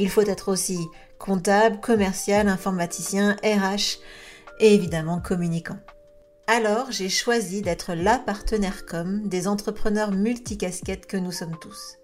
Il 0.00 0.08
faut 0.08 0.22
être 0.22 0.50
aussi 0.50 0.88
comptable, 1.18 1.78
commercial, 1.78 2.48
informaticien, 2.48 3.36
RH 3.44 3.98
et 4.58 4.74
évidemment 4.74 5.20
communicant. 5.20 5.76
Alors 6.46 6.90
j'ai 6.90 7.10
choisi 7.10 7.60
d'être 7.60 7.92
la 7.92 8.18
partenaire 8.18 8.86
com 8.86 9.28
des 9.28 9.46
entrepreneurs 9.46 10.12
multicasquettes 10.12 11.04
que 11.04 11.18
nous 11.18 11.32
sommes 11.32 11.58
tous. 11.60 11.98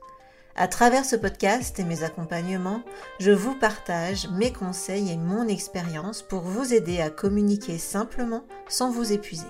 À 0.56 0.68
travers 0.68 1.06
ce 1.06 1.16
podcast 1.16 1.80
et 1.80 1.84
mes 1.84 2.02
accompagnements, 2.02 2.82
je 3.18 3.30
vous 3.30 3.54
partage 3.54 4.28
mes 4.28 4.52
conseils 4.52 5.10
et 5.10 5.16
mon 5.16 5.48
expérience 5.48 6.20
pour 6.20 6.42
vous 6.42 6.74
aider 6.74 7.00
à 7.00 7.08
communiquer 7.08 7.78
simplement 7.78 8.44
sans 8.68 8.90
vous 8.90 9.10
épuiser. 9.10 9.48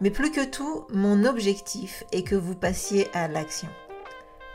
Mais 0.00 0.10
plus 0.10 0.32
que 0.32 0.44
tout, 0.44 0.86
mon 0.92 1.24
objectif 1.24 2.02
est 2.10 2.24
que 2.24 2.34
vous 2.34 2.56
passiez 2.56 3.06
à 3.14 3.28
l'action. 3.28 3.68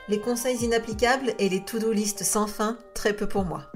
Les 0.08 0.20
conseils 0.20 0.64
inapplicables 0.64 1.34
et 1.40 1.50
les 1.50 1.66
to-do 1.66 1.92
list 1.92 2.24
sans 2.24 2.46
fin, 2.46 2.78
très 2.94 3.14
peu 3.14 3.28
pour 3.28 3.44
moi. 3.44 3.72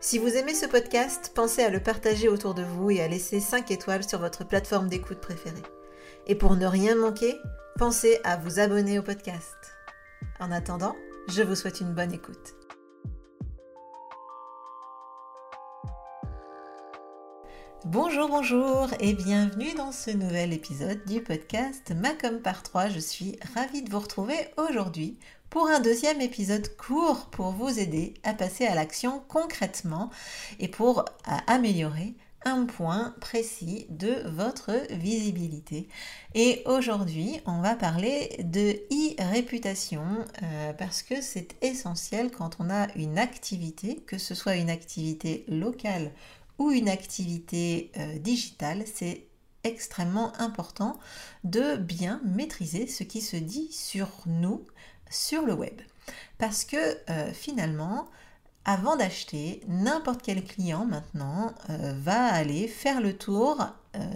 Si 0.00 0.18
vous 0.18 0.28
aimez 0.28 0.54
ce 0.54 0.64
podcast, 0.64 1.32
pensez 1.34 1.62
à 1.62 1.68
le 1.68 1.80
partager 1.80 2.28
autour 2.28 2.54
de 2.54 2.62
vous 2.62 2.90
et 2.90 3.02
à 3.02 3.08
laisser 3.08 3.40
5 3.40 3.70
étoiles 3.70 4.08
sur 4.08 4.18
votre 4.18 4.46
plateforme 4.46 4.88
d'écoute 4.88 5.20
préférée. 5.20 5.62
Et 6.26 6.34
pour 6.34 6.56
ne 6.56 6.66
rien 6.66 6.94
manquer, 6.94 7.36
pensez 7.76 8.20
à 8.24 8.38
vous 8.38 8.58
abonner 8.58 8.98
au 8.98 9.02
podcast. 9.02 9.56
En 10.38 10.50
attendant, 10.50 10.96
je 11.28 11.42
vous 11.42 11.54
souhaite 11.54 11.82
une 11.82 11.92
bonne 11.92 12.14
écoute. 12.14 12.59
Bonjour, 17.86 18.28
bonjour 18.28 18.88
et 19.00 19.14
bienvenue 19.14 19.72
dans 19.74 19.90
ce 19.90 20.10
nouvel 20.10 20.52
épisode 20.52 21.02
du 21.06 21.22
podcast 21.22 21.92
Macom 21.96 22.40
par 22.42 22.62
3. 22.62 22.90
Je 22.90 22.98
suis 22.98 23.38
ravie 23.54 23.80
de 23.80 23.90
vous 23.90 24.00
retrouver 24.00 24.36
aujourd'hui 24.58 25.18
pour 25.48 25.66
un 25.66 25.80
deuxième 25.80 26.20
épisode 26.20 26.76
court 26.76 27.30
pour 27.30 27.52
vous 27.52 27.78
aider 27.78 28.12
à 28.22 28.34
passer 28.34 28.66
à 28.66 28.74
l'action 28.74 29.22
concrètement 29.28 30.10
et 30.58 30.68
pour 30.68 31.06
améliorer 31.46 32.14
un 32.44 32.66
point 32.66 33.14
précis 33.20 33.86
de 33.88 34.28
votre 34.28 34.72
visibilité. 34.90 35.88
Et 36.34 36.62
aujourd'hui, 36.66 37.40
on 37.46 37.60
va 37.60 37.76
parler 37.76 38.36
de 38.44 38.76
e-réputation 38.92 40.04
euh, 40.42 40.72
parce 40.74 41.02
que 41.02 41.20
c'est 41.20 41.56
essentiel 41.62 42.30
quand 42.30 42.56
on 42.60 42.70
a 42.70 42.88
une 42.94 43.18
activité, 43.18 43.96
que 44.06 44.18
ce 44.18 44.34
soit 44.34 44.56
une 44.56 44.70
activité 44.70 45.44
locale 45.48 46.12
ou 46.60 46.70
une 46.70 46.90
activité 46.90 47.90
euh, 47.96 48.18
digitale, 48.18 48.84
c'est 48.86 49.26
extrêmement 49.64 50.32
important 50.38 51.00
de 51.42 51.76
bien 51.76 52.20
maîtriser 52.24 52.86
ce 52.86 53.02
qui 53.02 53.22
se 53.22 53.36
dit 53.36 53.72
sur 53.72 54.08
nous 54.26 54.64
sur 55.10 55.44
le 55.44 55.54
web. 55.54 55.80
Parce 56.38 56.64
que 56.64 56.76
euh, 57.10 57.32
finalement, 57.32 58.08
avant 58.66 58.96
d'acheter, 58.96 59.62
n'importe 59.68 60.20
quel 60.22 60.44
client 60.44 60.84
maintenant 60.84 61.54
euh, 61.70 61.94
va 61.98 62.26
aller 62.26 62.68
faire 62.68 63.00
le 63.00 63.16
tour 63.16 63.66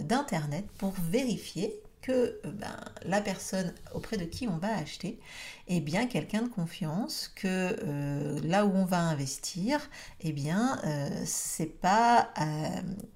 d'Internet 0.05 0.65
pour 0.77 0.93
vérifier 1.11 1.81
que 2.05 2.11
euh, 2.45 2.51
ben, 2.51 2.75
la 3.03 3.19
personne 3.19 3.73
auprès 3.93 4.17
de 4.17 4.25
qui 4.25 4.47
on 4.47 4.57
va 4.57 4.75
acheter 4.75 5.19
est 5.67 5.79
bien 5.79 6.05
quelqu'un 6.05 6.43
de 6.43 6.49
confiance, 6.49 7.31
que 7.35 7.47
euh, 7.47 8.39
là 8.43 8.65
où 8.65 8.71
on 8.75 8.85
va 8.85 8.99
investir, 8.99 9.89
eh 10.21 10.31
bien, 10.31 10.79
euh, 10.85 11.09
c'est 11.25 11.79
pas 11.81 12.29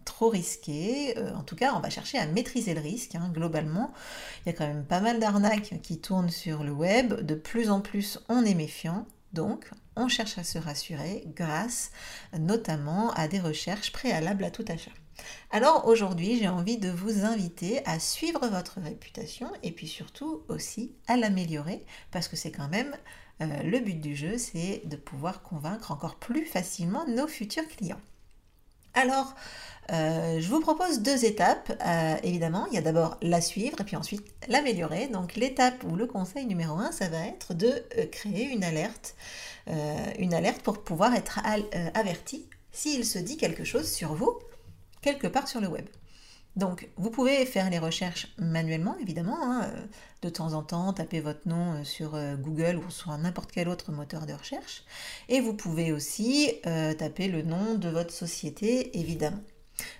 trop 0.05 0.29
risqué. 0.29 1.15
en 1.35 1.43
tout 1.43 1.55
cas, 1.55 1.73
on 1.75 1.79
va 1.79 1.89
chercher 1.89 2.17
à 2.17 2.25
maîtriser 2.25 2.73
le 2.73 2.81
risque. 2.81 3.15
Hein, 3.15 3.29
globalement, 3.31 3.93
il 4.45 4.49
y 4.49 4.55
a 4.55 4.57
quand 4.57 4.67
même 4.67 4.85
pas 4.85 4.99
mal 4.99 5.19
d'arnaques 5.19 5.79
qui 5.83 5.99
tournent 5.99 6.29
sur 6.29 6.63
le 6.63 6.71
web. 6.71 7.13
De 7.25 7.35
plus 7.35 7.69
en 7.69 7.81
plus, 7.81 8.19
on 8.29 8.43
est 8.43 8.55
méfiant. 8.55 9.05
Donc, 9.33 9.69
on 9.95 10.07
cherche 10.07 10.39
à 10.39 10.43
se 10.43 10.57
rassurer 10.57 11.23
grâce 11.35 11.91
notamment 12.37 13.11
à 13.11 13.27
des 13.27 13.39
recherches 13.39 13.91
préalables 13.91 14.43
à 14.43 14.51
tout 14.51 14.65
achat. 14.67 14.91
Alors 15.51 15.87
aujourd'hui, 15.87 16.37
j'ai 16.37 16.47
envie 16.47 16.77
de 16.77 16.89
vous 16.89 17.25
inviter 17.25 17.81
à 17.85 17.99
suivre 17.99 18.47
votre 18.47 18.79
réputation 18.79 19.49
et 19.63 19.71
puis 19.71 19.87
surtout 19.87 20.43
aussi 20.47 20.91
à 21.07 21.17
l'améliorer 21.17 21.85
parce 22.11 22.27
que 22.27 22.35
c'est 22.35 22.51
quand 22.51 22.69
même 22.69 22.95
euh, 23.41 23.63
le 23.63 23.79
but 23.79 23.99
du 23.99 24.15
jeu, 24.15 24.37
c'est 24.37 24.81
de 24.85 24.95
pouvoir 24.95 25.41
convaincre 25.41 25.91
encore 25.91 26.15
plus 26.15 26.45
facilement 26.45 27.05
nos 27.07 27.27
futurs 27.27 27.67
clients. 27.67 27.99
Alors, 28.93 29.33
euh, 29.91 30.39
je 30.39 30.47
vous 30.49 30.59
propose 30.59 30.99
deux 30.99 31.23
étapes, 31.23 31.71
euh, 31.85 32.15
évidemment. 32.23 32.67
Il 32.67 32.73
y 32.73 32.77
a 32.77 32.81
d'abord 32.81 33.17
la 33.21 33.39
suivre 33.39 33.79
et 33.79 33.83
puis 33.83 33.95
ensuite 33.95 34.25
l'améliorer. 34.47 35.07
Donc 35.07 35.35
l'étape 35.35 35.83
ou 35.85 35.95
le 35.95 36.05
conseil 36.05 36.45
numéro 36.45 36.77
un, 36.77 36.91
ça 36.91 37.07
va 37.07 37.25
être 37.25 37.53
de 37.53 37.83
créer 38.11 38.45
une 38.45 38.63
alerte. 38.63 39.15
une 40.17 40.33
alerte 40.33 40.61
pour 40.61 40.83
pouvoir 40.83 41.13
être 41.15 41.39
averti 41.93 42.47
s'il 42.71 43.05
se 43.05 43.19
dit 43.19 43.37
quelque 43.37 43.63
chose 43.63 43.91
sur 43.91 44.13
vous 44.13 44.39
quelque 45.01 45.27
part 45.27 45.47
sur 45.47 45.61
le 45.61 45.67
web. 45.67 45.85
Donc, 46.55 46.89
vous 46.97 47.09
pouvez 47.09 47.45
faire 47.45 47.69
les 47.69 47.79
recherches 47.79 48.27
manuellement, 48.37 48.97
évidemment. 48.99 49.37
Hein, 49.41 49.63
euh, 49.63 49.85
de 50.21 50.29
temps 50.29 50.53
en 50.53 50.63
temps, 50.63 50.91
taper 50.91 51.21
votre 51.21 51.47
nom 51.47 51.75
euh, 51.75 51.83
sur 51.83 52.15
euh, 52.15 52.35
Google 52.35 52.77
ou 52.77 52.89
sur 52.89 53.17
n'importe 53.17 53.51
quel 53.51 53.69
autre 53.69 53.91
moteur 53.91 54.25
de 54.25 54.33
recherche. 54.33 54.83
Et 55.29 55.39
vous 55.39 55.53
pouvez 55.53 55.91
aussi 55.91 56.51
taper 56.63 57.27
le 57.27 57.43
nom 57.43 57.75
de 57.75 57.89
votre 57.89 58.11
société, 58.11 58.99
évidemment. 58.99 59.41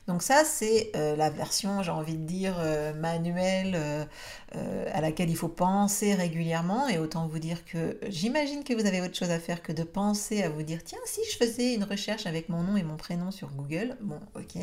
Donc 0.09 0.23
ça, 0.23 0.43
c'est 0.43 0.91
la 0.95 1.29
version, 1.29 1.83
j'ai 1.83 1.91
envie 1.91 2.17
de 2.17 2.25
dire, 2.25 2.55
manuelle 2.97 4.07
à 4.53 5.01
laquelle 5.01 5.29
il 5.29 5.35
faut 5.35 5.47
penser 5.47 6.15
régulièrement. 6.15 6.87
Et 6.87 6.97
autant 6.97 7.27
vous 7.27 7.39
dire 7.39 7.63
que 7.63 7.97
j'imagine 8.07 8.63
que 8.63 8.73
vous 8.73 8.85
avez 8.85 9.01
autre 9.01 9.15
chose 9.15 9.29
à 9.29 9.39
faire 9.39 9.61
que 9.61 9.71
de 9.71 9.83
penser 9.83 10.41
à 10.41 10.49
vous 10.49 10.63
dire, 10.63 10.83
tiens, 10.83 10.99
si 11.05 11.21
je 11.31 11.37
faisais 11.37 11.75
une 11.75 11.83
recherche 11.83 12.25
avec 12.25 12.49
mon 12.49 12.63
nom 12.63 12.75
et 12.75 12.83
mon 12.83 12.97
prénom 12.97 13.29
sur 13.31 13.49
Google, 13.51 13.97
bon, 14.01 14.19
ok. 14.35 14.61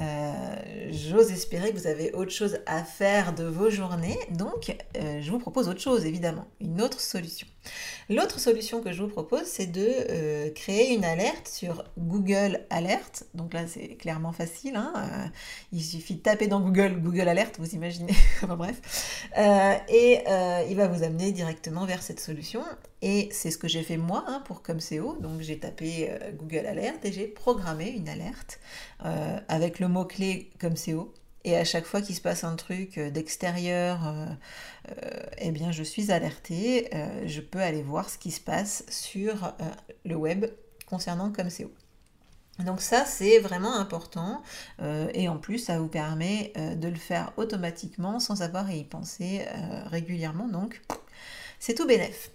Euh, 0.00 0.56
j'ose 0.90 1.30
espérer 1.30 1.72
que 1.72 1.78
vous 1.78 1.86
avez 1.86 2.12
autre 2.12 2.32
chose 2.32 2.58
à 2.66 2.82
faire 2.82 3.32
de 3.32 3.44
vos 3.44 3.70
journées, 3.70 4.18
donc 4.30 4.76
euh, 4.96 5.20
je 5.22 5.30
vous 5.30 5.38
propose 5.38 5.68
autre 5.68 5.80
chose 5.80 6.04
évidemment, 6.04 6.48
une 6.60 6.82
autre 6.82 7.00
solution. 7.00 7.46
L'autre 8.10 8.38
solution 8.38 8.82
que 8.82 8.92
je 8.92 9.02
vous 9.02 9.08
propose, 9.08 9.44
c'est 9.44 9.66
de 9.66 9.86
euh, 9.86 10.50
créer 10.50 10.94
une 10.94 11.04
alerte 11.04 11.48
sur 11.48 11.84
Google 11.98 12.60
Alert. 12.70 13.24
Donc 13.34 13.54
là, 13.54 13.66
c'est 13.66 13.96
clairement 13.96 14.32
facile. 14.32 14.76
Hein, 14.76 15.30
il 15.72 15.82
suffit 15.82 16.16
de 16.16 16.20
taper 16.20 16.46
dans 16.46 16.60
Google 16.60 17.00
Google 17.00 17.28
Alert, 17.28 17.58
vous 17.58 17.74
imaginez. 17.74 18.14
enfin 18.42 18.56
bref. 18.56 19.26
et 19.88 20.22
il 20.68 20.76
va 20.76 20.88
vous 20.88 21.02
amener 21.02 21.32
directement 21.32 21.84
vers 21.86 22.02
cette 22.02 22.20
solution. 22.20 22.62
Et 23.04 23.28
c'est 23.32 23.50
ce 23.50 23.58
que 23.58 23.68
j'ai 23.68 23.82
fait 23.82 23.98
moi 23.98 24.24
hein, 24.26 24.42
pour 24.46 24.62
ComCO. 24.62 25.18
Donc 25.20 25.42
j'ai 25.42 25.58
tapé 25.58 26.08
euh, 26.10 26.32
Google 26.32 26.64
Alert 26.64 27.04
et 27.04 27.12
j'ai 27.12 27.26
programmé 27.26 27.90
une 27.90 28.08
alerte 28.08 28.58
euh, 29.04 29.38
avec 29.48 29.78
le 29.78 29.88
mot-clé 29.88 30.50
ComCO. 30.58 31.12
Et 31.44 31.56
à 31.56 31.64
chaque 31.64 31.84
fois 31.84 32.00
qu'il 32.00 32.14
se 32.14 32.20
passe 32.20 32.42
un 32.42 32.56
truc 32.56 32.98
euh, 32.98 33.10
d'extérieur, 33.10 34.00
eh 35.38 35.50
bien 35.50 35.72
je 35.72 35.82
suis 35.82 36.12
alertée. 36.12 36.90
je 37.26 37.40
peux 37.40 37.60
aller 37.60 37.82
voir 37.82 38.10
ce 38.10 38.18
qui 38.18 38.30
se 38.30 38.40
passe 38.40 38.84
sur 38.88 39.54
le 40.04 40.14
web 40.14 40.46
concernant 40.86 41.32
ComCO. 41.32 41.72
Donc 42.58 42.82
ça, 42.82 43.06
c'est 43.06 43.38
vraiment 43.38 43.74
important 43.76 44.42
et 45.14 45.26
en 45.28 45.38
plus, 45.38 45.58
ça 45.58 45.78
vous 45.78 45.88
permet 45.88 46.52
de 46.56 46.86
le 46.86 46.96
faire 46.96 47.32
automatiquement 47.38 48.20
sans 48.20 48.42
avoir 48.42 48.66
à 48.66 48.74
y 48.74 48.84
penser 48.84 49.46
régulièrement. 49.86 50.48
Donc, 50.48 50.82
c'est 51.58 51.74
tout 51.74 51.86
bénef. 51.86 52.30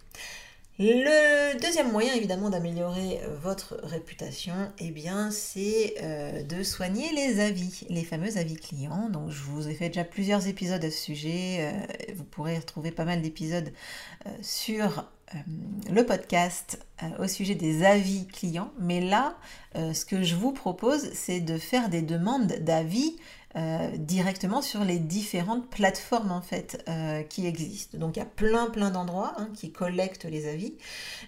Le 0.81 1.59
deuxième 1.59 1.91
moyen 1.91 2.13
évidemment 2.13 2.49
d'améliorer 2.49 3.19
euh, 3.21 3.35
votre 3.41 3.77
réputation, 3.83 4.53
eh 4.77 4.91
bien 4.91 5.29
c'est 5.29 5.95
euh, 6.01 6.41
de 6.41 6.63
soigner 6.63 7.11
les 7.13 7.41
avis, 7.41 7.85
les 7.89 8.05
fameux 8.05 8.37
avis 8.37 8.55
clients. 8.55 9.09
Donc 9.09 9.29
je 9.29 9.41
vous 9.41 9.67
ai 9.67 9.73
fait 9.73 9.89
déjà 9.89 10.05
plusieurs 10.05 10.47
épisodes 10.47 10.83
à 10.85 10.89
ce 10.89 10.97
sujet. 10.97 11.57
Euh, 11.59 12.13
vous 12.15 12.23
pourrez 12.23 12.57
retrouver 12.57 12.91
pas 12.91 13.03
mal 13.03 13.21
d'épisodes 13.21 13.73
sur 14.41 15.05
le 15.91 16.05
podcast 16.05 16.79
au 17.19 17.27
sujet 17.27 17.55
des 17.55 17.83
avis 17.83 18.25
clients. 18.27 18.71
Mais 18.79 18.99
là, 18.99 19.37
ce 19.75 20.03
que 20.03 20.23
je 20.23 20.35
vous 20.35 20.51
propose, 20.51 21.11
c'est 21.13 21.39
de 21.39 21.57
faire 21.59 21.89
des 21.89 22.01
demandes 22.01 22.47
d'avis 22.61 23.15
euh, 23.55 23.97
directement 23.97 24.61
sur 24.61 24.83
les 24.83 24.99
différentes 24.99 25.71
plateformes 25.71 26.31
en 26.31 26.41
fait 26.41 26.83
euh, 26.87 27.23
qui 27.23 27.47
existent. 27.47 27.97
Donc 27.97 28.15
il 28.15 28.19
y 28.19 28.21
a 28.21 28.25
plein 28.25 28.69
plein 28.69 28.91
d'endroits 28.91 29.33
hein, 29.37 29.49
qui 29.55 29.71
collectent 29.71 30.25
les 30.25 30.47
avis. 30.47 30.75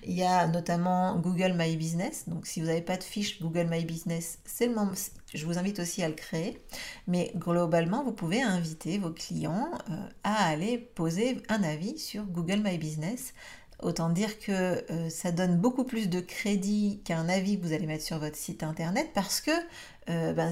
Il 0.03 0.13
y 0.13 0.21
a 0.21 0.45
notamment 0.45 1.17
Google 1.17 1.53
My 1.57 1.75
Business. 1.75 2.29
Donc 2.29 2.45
si 2.45 2.61
vous 2.61 2.67
n'avez 2.67 2.83
pas 2.83 2.97
de 2.97 3.03
fiche 3.03 3.41
Google 3.41 3.67
My 3.71 3.83
Business, 3.85 4.37
c'est 4.45 4.67
le 4.67 4.75
moment. 4.75 4.91
Je 5.33 5.45
vous 5.47 5.57
invite 5.57 5.79
aussi 5.79 6.03
à 6.03 6.09
le 6.09 6.13
créer. 6.13 6.61
Mais 7.07 7.31
globalement, 7.35 8.03
vous 8.03 8.11
pouvez 8.11 8.43
inviter 8.43 8.99
vos 8.99 9.11
clients 9.11 9.71
euh, 9.89 9.95
à 10.23 10.45
aller 10.45 10.77
poser 10.77 11.41
un 11.49 11.63
avis 11.63 11.97
sur 11.97 12.23
Google 12.25 12.61
My 12.63 12.77
Business. 12.77 13.33
Autant 13.81 14.09
dire 14.09 14.37
que 14.37 14.85
ça 15.09 15.31
donne 15.31 15.57
beaucoup 15.57 15.85
plus 15.85 16.07
de 16.07 16.19
crédit 16.19 17.01
qu'un 17.03 17.27
avis 17.27 17.59
que 17.59 17.65
vous 17.65 17.73
allez 17.73 17.87
mettre 17.87 18.03
sur 18.03 18.19
votre 18.19 18.35
site 18.35 18.61
internet 18.61 19.09
parce 19.15 19.41
que 19.41 19.49
ben, 20.05 20.51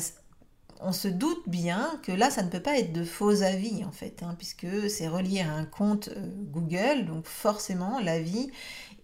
on 0.82 0.94
se 0.94 1.08
doute 1.08 1.44
bien 1.48 2.00
que 2.04 2.12
là, 2.12 2.30
ça 2.30 2.42
ne 2.42 2.50
peut 2.50 2.62
pas 2.62 2.78
être 2.78 2.94
de 2.94 3.04
faux 3.04 3.42
avis, 3.44 3.84
en 3.84 3.92
fait, 3.92 4.24
hein, 4.24 4.36
puisque 4.38 4.90
c'est 4.90 5.08
relié 5.08 5.42
à 5.42 5.52
un 5.52 5.66
compte 5.66 6.10
euh, 6.10 6.26
Google, 6.52 7.06
donc 7.06 7.26
forcément, 7.26 8.00
l'avis, 8.00 8.50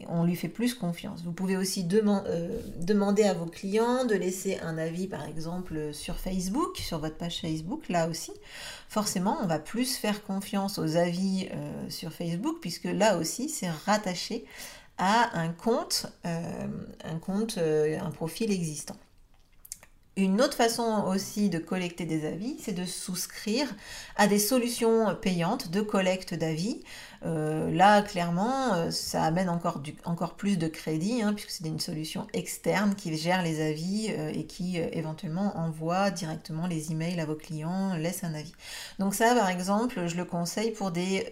on 0.08 0.24
lui 0.24 0.36
fait 0.36 0.48
plus 0.48 0.74
confiance. 0.74 1.24
Vous 1.24 1.34
pouvez 1.34 1.58
aussi 1.58 1.86
euh, 1.92 2.62
demander 2.80 3.24
à 3.24 3.34
vos 3.34 3.46
clients 3.46 4.06
de 4.06 4.16
laisser 4.16 4.58
un 4.60 4.78
avis, 4.78 5.08
par 5.08 5.26
exemple, 5.26 5.94
sur 5.94 6.16
Facebook, 6.16 6.78
sur 6.78 7.00
votre 7.00 7.18
page 7.18 7.42
Facebook, 7.42 7.90
là 7.90 8.08
aussi. 8.08 8.32
Forcément, 8.88 9.38
on 9.44 9.48
va 9.48 9.60
plus 9.60 9.98
faire 9.98 10.24
confiance 10.24 10.80
aux 10.80 10.96
avis 10.96 11.50
euh, 11.54 11.90
sur 11.90 12.14
Facebook, 12.14 12.58
puisque 12.62 12.86
là 12.86 13.18
aussi, 13.18 13.50
c'est 13.50 13.70
rattaché 13.70 14.46
à 14.98 15.38
un 15.38 15.50
compte, 15.50 16.06
un 16.24 17.20
compte, 17.20 17.58
un 17.58 18.12
profil 18.12 18.50
existant. 18.50 18.96
Une 20.18 20.42
autre 20.42 20.56
façon 20.56 21.04
aussi 21.08 21.50
de 21.50 21.60
collecter 21.60 22.06
des 22.06 22.26
avis, 22.26 22.56
c'est 22.60 22.72
de 22.72 22.86
souscrire 22.86 23.68
à 24.16 24.28
des 24.28 24.40
solutions 24.40 25.14
payantes 25.22 25.72
de 25.72 25.82
collecte 25.82 26.34
d'avis. 26.34 26.82
Euh, 27.26 27.72
là, 27.72 28.02
clairement, 28.02 28.76
euh, 28.76 28.92
ça 28.92 29.24
amène 29.24 29.50
encore, 29.50 29.80
du, 29.80 29.96
encore 30.06 30.36
plus 30.36 30.58
de 30.58 30.68
crédit, 30.68 31.22
hein, 31.22 31.34
puisque 31.34 31.50
c'est 31.50 31.68
une 31.68 31.80
solution 31.80 32.28
externe 32.34 32.94
qui 32.96 33.18
gère 33.18 33.42
les 33.42 33.62
avis 33.62 34.08
euh, 34.10 34.32
et 34.34 34.46
qui 34.46 34.78
éventuellement 34.78 35.58
envoie 35.58 36.12
directement 36.12 36.68
les 36.68 36.92
emails 36.92 37.20
à 37.20 37.26
vos 37.26 37.36
clients, 37.36 37.96
laisse 37.96 38.24
un 38.24 38.34
avis. 38.34 38.54
Donc 39.00 39.16
ça, 39.16 39.34
par 39.34 39.50
exemple, 39.50 40.08
je 40.08 40.16
le 40.16 40.26
conseille 40.26 40.72
pour 40.72 40.92
des, 40.92 41.30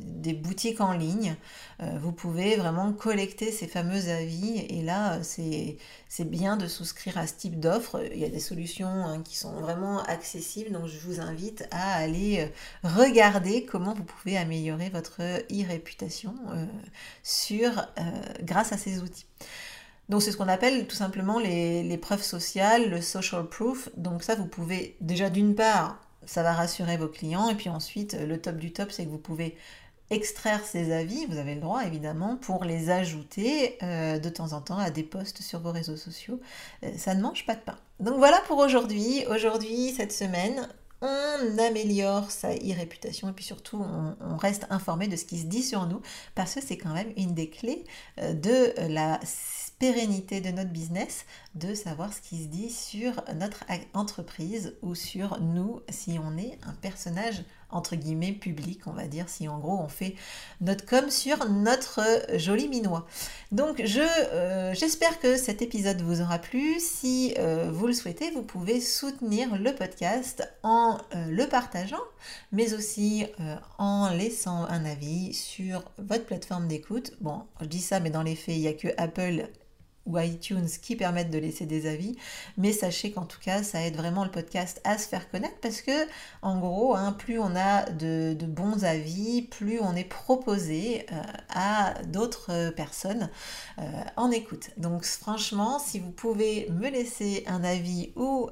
des 0.00 0.34
boutiques 0.34 0.80
en 0.80 0.92
ligne. 0.92 1.36
vous 1.80 2.12
pouvez 2.12 2.56
vraiment 2.56 2.92
collecter 2.92 3.50
ces 3.50 3.66
fameux 3.66 4.08
avis 4.08 4.58
et 4.68 4.82
là, 4.82 5.20
c'est 5.22 6.24
bien 6.24 6.56
de 6.56 6.66
souscrire 6.66 7.18
à 7.18 7.26
ce 7.26 7.34
type 7.34 7.60
d'offre. 7.60 8.03
Il 8.12 8.18
y 8.18 8.24
a 8.24 8.28
des 8.28 8.40
solutions 8.40 8.86
hein, 8.86 9.22
qui 9.22 9.36
sont 9.36 9.52
vraiment 9.60 10.02
accessibles, 10.02 10.72
donc 10.72 10.86
je 10.86 10.98
vous 10.98 11.20
invite 11.20 11.66
à 11.70 11.94
aller 11.94 12.50
regarder 12.82 13.64
comment 13.64 13.94
vous 13.94 14.04
pouvez 14.04 14.36
améliorer 14.36 14.88
votre 14.90 15.20
e-réputation 15.20 16.34
euh, 16.50 16.66
sur, 17.22 17.70
euh, 17.98 18.02
grâce 18.42 18.72
à 18.72 18.76
ces 18.76 19.00
outils. 19.00 19.26
Donc 20.08 20.22
c'est 20.22 20.32
ce 20.32 20.36
qu'on 20.36 20.48
appelle 20.48 20.86
tout 20.86 20.96
simplement 20.96 21.38
les, 21.38 21.98
preuves 21.98 22.22
sociales, 22.22 22.90
le 22.90 23.00
social 23.00 23.46
proof. 23.46 23.88
Donc 23.96 24.22
ça, 24.22 24.34
vous 24.34 24.46
pouvez 24.46 24.96
déjà 25.00 25.30
d'une 25.30 25.54
part, 25.54 25.98
ça 26.26 26.42
va 26.42 26.52
rassurer 26.52 26.96
vos 26.96 27.08
clients, 27.08 27.48
et 27.48 27.54
puis 27.54 27.70
ensuite, 27.70 28.14
le 28.14 28.40
top 28.40 28.56
du 28.56 28.72
top, 28.72 28.90
c'est 28.90 29.04
que 29.04 29.10
vous 29.10 29.18
pouvez 29.18 29.56
extraire 30.10 30.64
ces 30.64 30.92
avis, 30.92 31.26
vous 31.26 31.38
avez 31.38 31.54
le 31.54 31.60
droit 31.60 31.84
évidemment, 31.84 32.36
pour 32.36 32.64
les 32.64 32.90
ajouter 32.90 33.78
euh, 33.82 34.18
de 34.18 34.28
temps 34.28 34.52
en 34.52 34.60
temps 34.60 34.78
à 34.78 34.90
des 34.90 35.02
posts 35.02 35.42
sur 35.42 35.60
vos 35.60 35.72
réseaux 35.72 35.96
sociaux. 35.96 36.40
ça 36.96 37.14
ne 37.14 37.22
mange 37.22 37.46
pas 37.46 37.54
de 37.54 37.60
pain. 37.60 37.76
Donc 38.00 38.16
voilà 38.18 38.40
pour 38.46 38.58
aujourd'hui. 38.58 39.24
Aujourd'hui, 39.28 39.92
cette 39.96 40.12
semaine, 40.12 40.68
on 41.00 41.58
améliore 41.58 42.30
sa 42.30 42.54
e-réputation 42.54 43.28
et 43.28 43.32
puis 43.32 43.44
surtout 43.44 43.84
on, 44.20 44.36
reste 44.36 44.66
informé 44.70 45.06
de 45.06 45.16
ce 45.16 45.24
qui 45.24 45.38
se 45.38 45.46
dit 45.46 45.62
sur 45.62 45.86
nous 45.86 46.00
parce 46.34 46.54
que 46.54 46.60
c'est 46.62 46.78
quand 46.78 46.94
même 46.94 47.12
une 47.16 47.34
des 47.34 47.50
clés 47.50 47.84
euh, 48.20 48.32
de 48.32 48.72
la 48.88 49.20
pérennité 49.78 50.40
de 50.40 50.50
notre 50.50 50.70
business, 50.70 51.26
de 51.54 51.74
savoir 51.74 52.12
ce 52.12 52.20
qui 52.20 52.42
se 52.42 52.48
dit 52.48 52.70
sur 52.70 53.22
notre 53.34 53.64
entreprise 53.92 54.74
ou 54.82 54.94
sur 54.94 55.40
nous 55.40 55.80
si 55.90 56.18
on 56.22 56.38
est 56.38 56.58
un 56.62 56.72
personnage 56.74 57.44
entre 57.70 57.96
guillemets 57.96 58.32
public, 58.32 58.86
on 58.86 58.92
va 58.92 59.06
dire, 59.06 59.28
si 59.28 59.48
en 59.48 59.58
gros 59.58 59.78
on 59.78 59.88
fait 59.88 60.14
notre 60.60 60.86
com 60.86 61.10
sur 61.10 61.48
notre 61.48 62.00
joli 62.36 62.68
minois. 62.68 63.06
Donc 63.52 63.82
je 63.84 64.00
euh, 64.32 64.74
j'espère 64.74 65.20
que 65.20 65.36
cet 65.36 65.62
épisode 65.62 66.00
vous 66.02 66.20
aura 66.20 66.38
plu. 66.38 66.78
Si 66.80 67.34
euh, 67.38 67.70
vous 67.72 67.86
le 67.86 67.92
souhaitez, 67.92 68.30
vous 68.30 68.42
pouvez 68.42 68.80
soutenir 68.80 69.56
le 69.56 69.74
podcast 69.74 70.48
en 70.62 70.98
euh, 71.14 71.26
le 71.26 71.46
partageant, 71.46 72.02
mais 72.52 72.74
aussi 72.74 73.26
en 73.78 74.10
laissant 74.10 74.64
un 74.68 74.84
avis 74.84 75.34
sur 75.34 75.82
votre 75.98 76.24
plateforme 76.24 76.68
d'écoute. 76.68 77.12
Bon, 77.20 77.42
je 77.60 77.66
dis 77.66 77.80
ça, 77.80 78.00
mais 78.00 78.10
dans 78.10 78.22
les 78.22 78.36
faits, 78.36 78.56
il 78.56 78.60
n'y 78.60 78.68
a 78.68 78.72
que 78.72 78.88
Apple 78.96 79.48
ou 80.06 80.18
iTunes 80.18 80.68
qui 80.82 80.96
permettent 80.96 81.30
de 81.30 81.38
laisser 81.38 81.66
des 81.66 81.86
avis. 81.88 82.16
Mais 82.56 82.72
sachez 82.72 83.12
qu'en 83.12 83.24
tout 83.24 83.40
cas, 83.40 83.62
ça 83.62 83.84
aide 83.84 83.96
vraiment 83.96 84.24
le 84.24 84.30
podcast 84.30 84.80
à 84.84 84.98
se 84.98 85.08
faire 85.08 85.30
connaître 85.30 85.56
parce 85.60 85.82
que, 85.82 86.06
en 86.42 86.58
gros, 86.58 86.94
hein, 86.94 87.12
plus 87.12 87.38
on 87.38 87.56
a 87.56 87.90
de, 87.90 88.36
bons 88.46 88.84
avis, 88.84 89.42
plus 89.42 89.80
on 89.80 89.94
est 89.96 90.04
proposé 90.04 91.06
euh, 91.12 91.22
à 91.48 91.94
d'autres 92.04 92.70
personnes 92.70 93.30
euh, 93.78 93.82
en 94.16 94.30
écoute. 94.30 94.70
Donc, 94.76 95.04
franchement, 95.04 95.78
si 95.78 95.98
vous 95.98 96.10
pouvez 96.10 96.68
me 96.70 96.88
laisser 96.88 97.44
un 97.46 97.64
avis 97.64 98.12
ou 98.16 98.50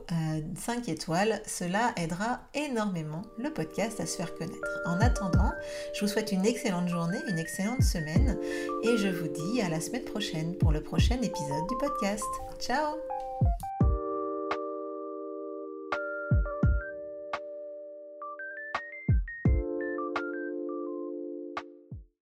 5 0.57 0.89
euh, 0.89 0.93
étoiles, 0.93 1.43
cela 1.47 1.93
aidera 1.97 2.41
énormément 2.55 3.23
le 3.39 3.53
podcast 3.53 4.01
à 4.01 4.07
se 4.07 4.17
faire 4.17 4.35
connaître. 4.35 4.81
En 4.87 5.01
attendant, 5.01 5.53
je 5.95 6.01
vous 6.01 6.09
souhaite 6.09 6.33
une 6.33 6.47
excellente 6.47 6.89
journée, 6.89 7.19
une 7.29 7.39
excellente 7.39 7.83
semaine 7.83 8.39
et 8.83 8.97
je 8.97 9.09
vous 9.09 9.29
dis 9.29 9.61
à 9.61 9.69
la 9.69 9.81
semaine 9.81 10.05
prochaine 10.05 10.57
pour 10.57 10.73
le 10.73 10.83
prochain 10.83 11.19
épisode 11.43 11.67
du 11.69 11.77
podcast. 11.77 12.25
Ciao 12.61 12.97